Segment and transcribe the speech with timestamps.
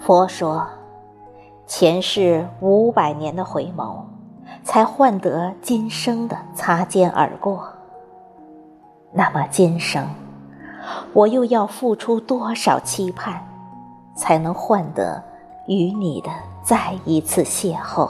[0.00, 0.66] 佛说，
[1.66, 3.98] 前世五百年的回眸，
[4.64, 7.68] 才换得今生的擦肩而过。
[9.12, 10.06] 那么今生，
[11.12, 13.42] 我又要付出多少期盼，
[14.16, 15.22] 才能换得
[15.66, 16.30] 与你的
[16.62, 18.08] 再一次邂逅？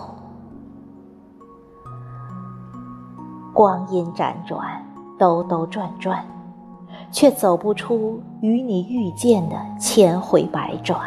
[3.52, 4.80] 光阴辗转，
[5.18, 6.24] 兜兜转转，
[7.10, 11.00] 却走不出与你遇见的千回百转。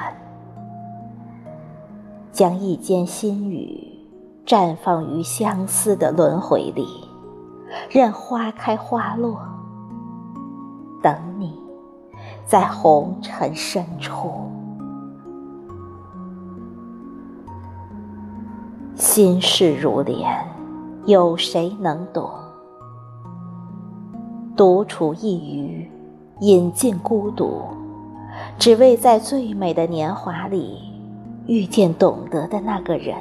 [2.34, 3.96] 将一间心语
[4.44, 6.88] 绽放于相思的轮回里，
[7.92, 9.40] 任花开花落，
[11.00, 11.54] 等你，
[12.44, 14.32] 在红尘深处。
[18.96, 20.28] 心事如莲，
[21.06, 22.28] 有谁能懂？
[24.58, 25.92] 独处一隅，
[26.40, 27.62] 饮尽孤独，
[28.58, 30.93] 只为在最美的年华里。
[31.46, 33.18] 遇见懂得的那个人，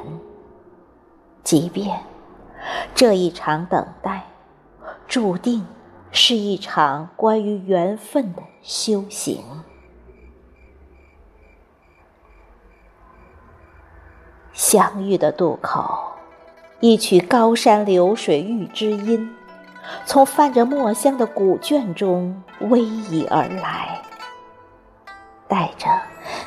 [1.43, 2.03] 即便
[2.95, 4.25] 这一场等待，
[5.07, 5.65] 注定
[6.11, 9.43] 是一场关于缘分的修行。
[14.53, 16.13] 相遇的渡口，
[16.79, 19.35] 一曲高山流水遇知音，
[20.05, 24.01] 从泛着墨香的古卷中逶迤而来，
[25.47, 25.87] 带着。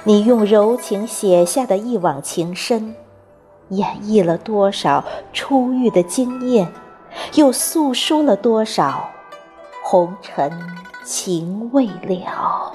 [0.08, 2.94] 你用柔情写下的一往情深，
[3.70, 6.72] 演绎了多少初遇的惊艳，
[7.34, 9.10] 又诉说了多少
[9.82, 10.48] 红尘
[11.04, 12.72] 情未了。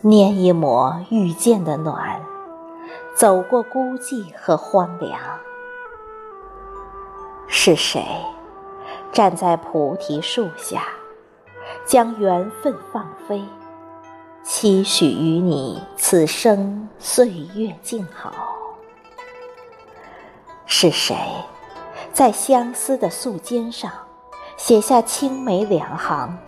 [0.00, 2.18] 念一抹遇见的暖，
[3.14, 5.20] 走过孤寂和荒凉。
[7.46, 8.02] 是谁
[9.12, 10.82] 站在菩提树下？
[11.90, 13.44] 将缘分放飞，
[14.44, 18.32] 期许与你此生岁月静好。
[20.66, 21.16] 是谁，
[22.12, 23.90] 在相思的素笺上
[24.56, 26.38] 写下青梅两行，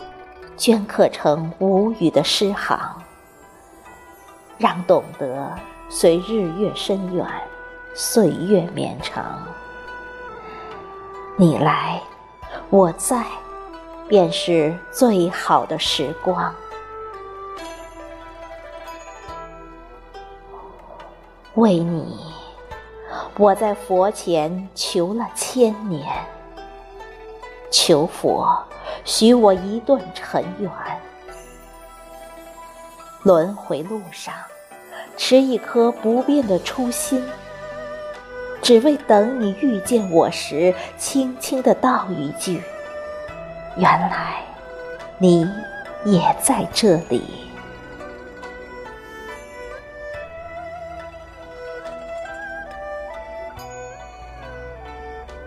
[0.55, 2.79] 镌刻成无语的诗行，
[4.57, 5.53] 让懂得
[5.89, 7.27] 随日月深远，
[7.93, 9.45] 岁月绵长。
[11.35, 12.01] 你来，
[12.69, 13.25] 我在。
[14.07, 16.53] 便是最好的时光。
[21.55, 22.33] 为你，
[23.37, 26.07] 我在佛前求了千年，
[27.71, 28.57] 求佛
[29.05, 30.71] 许我一段尘缘。
[33.21, 34.33] 轮回路上，
[35.15, 37.23] 持一颗不变的初心，
[38.61, 42.61] 只为等你遇见我时，轻轻的道一句。
[43.75, 44.43] 原来，
[45.17, 45.49] 你
[46.05, 47.23] 也在这里。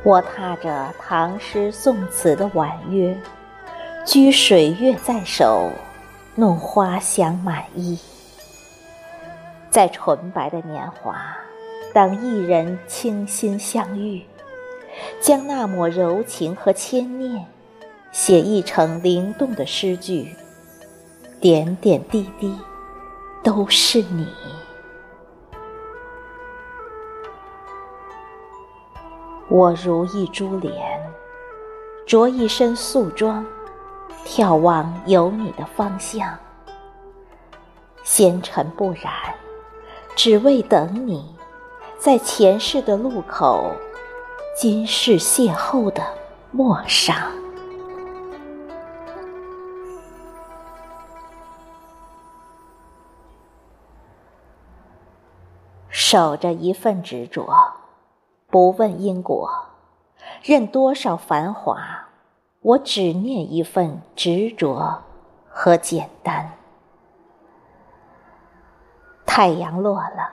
[0.02, 3.16] 我踏着唐诗宋词的婉约，
[4.04, 5.70] 掬水月在手，
[6.34, 7.96] 弄花香满衣。
[9.70, 11.36] 在纯白的年华，
[11.92, 14.24] 等一人倾心相遇，
[15.20, 17.46] 将那抹柔情和牵念。
[18.18, 20.34] 写一程灵动的诗句，
[21.38, 22.58] 点点滴滴
[23.44, 24.26] 都是你。
[29.50, 30.74] 我如一株莲，
[32.06, 33.44] 着一身素装，
[34.24, 36.38] 眺望有你的方向。
[38.02, 39.12] 纤尘不染，
[40.16, 41.36] 只为等你，
[41.98, 43.72] 在前世的路口，
[44.58, 46.02] 今世邂逅的
[46.50, 47.30] 陌上。
[56.08, 57.52] 守着一份执着，
[58.48, 59.50] 不问因果，
[60.40, 62.06] 任多少繁华，
[62.60, 65.02] 我只念一份执着
[65.48, 66.52] 和简单。
[69.26, 70.30] 太阳落了，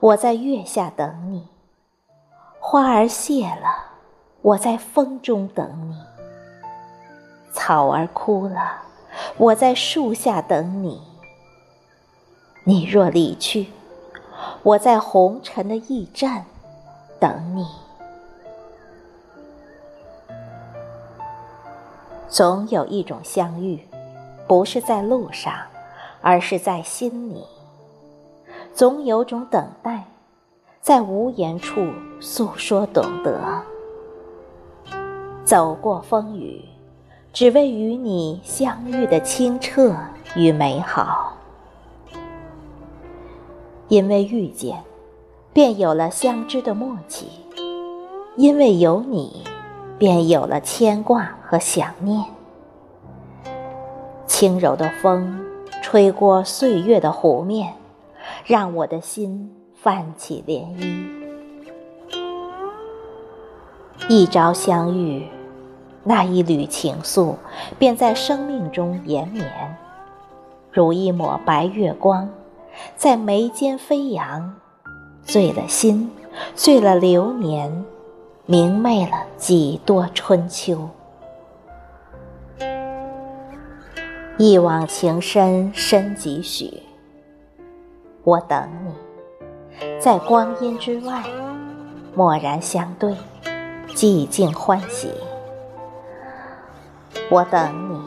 [0.00, 1.42] 我在月下等你；
[2.58, 3.68] 花儿谢了，
[4.40, 5.94] 我在风中等你；
[7.52, 8.80] 草儿枯了，
[9.36, 11.02] 我在树下等你。
[12.64, 13.66] 你若离去。
[14.62, 16.44] 我在红尘的驿站
[17.20, 17.66] 等你，
[22.28, 23.86] 总有一种相遇，
[24.48, 25.54] 不是在路上，
[26.20, 27.44] 而是在心里；
[28.74, 30.04] 总有种等待，
[30.80, 31.86] 在无言处
[32.20, 33.40] 诉说懂得。
[35.44, 36.64] 走过风雨，
[37.32, 39.94] 只为与你相遇的清澈
[40.34, 41.35] 与美好。
[43.88, 44.82] 因为遇见，
[45.52, 47.26] 便有了相知的默契；
[48.36, 49.44] 因为有你，
[49.98, 52.24] 便有了牵挂和想念。
[54.26, 55.40] 轻柔的风，
[55.82, 57.74] 吹过岁月的湖面，
[58.44, 61.06] 让我的心泛起涟漪。
[64.08, 65.26] 一朝相遇。
[66.08, 67.34] 那一缕情愫，
[67.80, 69.76] 便在生命中延绵，
[70.70, 72.28] 如一抹白月光，
[72.96, 74.54] 在眉间飞扬，
[75.22, 76.10] 醉了心，
[76.54, 77.84] 醉了流年，
[78.46, 80.88] 明媚了几多春秋。
[84.38, 86.82] 一往情深深几许？
[88.22, 88.92] 我等你，
[89.98, 91.22] 在光阴之外，
[92.16, 93.16] 蓦然相对，
[93.94, 95.10] 寂静欢喜。
[97.30, 97.98] 我等你，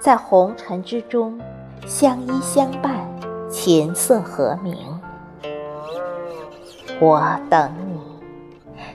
[0.00, 1.38] 在红尘之中
[1.86, 3.06] 相依相伴，
[3.54, 4.76] 琴瑟和鸣。
[7.00, 8.00] 我等你，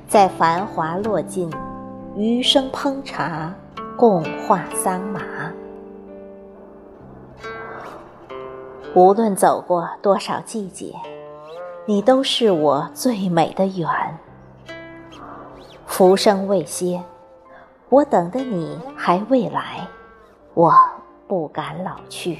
[0.05, 1.49] 在繁华落尽，
[2.17, 3.53] 余生烹茶，
[3.95, 5.21] 共话桑麻。
[8.93, 10.93] 无论走过多少季节，
[11.85, 13.89] 你都是我最美的缘。
[15.85, 17.01] 浮生未歇。
[17.87, 19.87] 我等的你还未来，
[20.53, 20.75] 我
[21.29, 22.39] 不敢老去。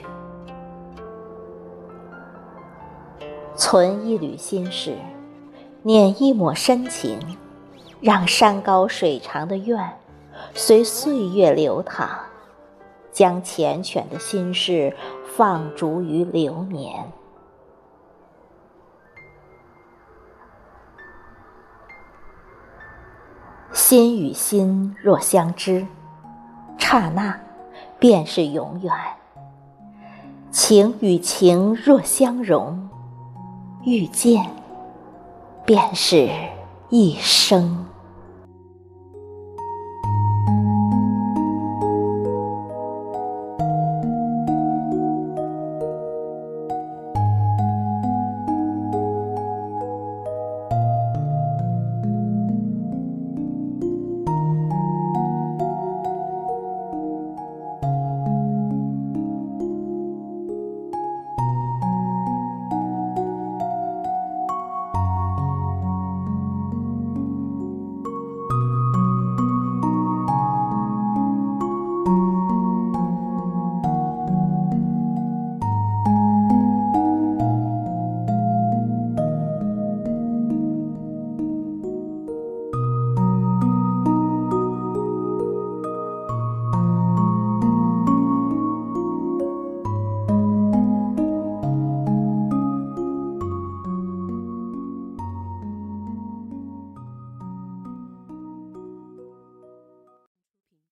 [3.60, 4.98] 存一缕心事，
[5.84, 7.20] 捻一抹深情，
[8.00, 9.98] 让山高水长的愿
[10.54, 12.08] 随岁月流淌，
[13.12, 14.96] 将缱绻的心事
[15.36, 17.12] 放逐于流年。
[23.74, 25.86] 心与心若相知，
[26.78, 27.38] 刹那
[28.00, 28.94] 便是永远；
[30.50, 32.90] 情与情若相融，
[33.86, 34.46] 遇见
[35.66, 36.30] 便是
[36.90, 37.89] 一生。